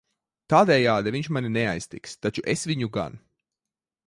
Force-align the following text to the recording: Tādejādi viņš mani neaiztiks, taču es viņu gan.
Tādejādi 0.53 1.13
viņš 1.17 1.29
mani 1.37 1.53
neaiztiks, 1.59 2.19
taču 2.27 2.47
es 2.57 2.67
viņu 2.73 2.91
gan. 2.99 3.23